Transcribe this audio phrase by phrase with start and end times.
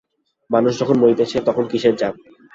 [0.49, 2.15] মানুষ যখন মরিতেছে তখন কিসের জাত!